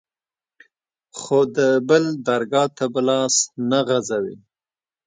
[1.19, 1.57] خو د
[1.89, 3.35] بل درګا ته به لاس
[3.69, 4.35] نه غځوې.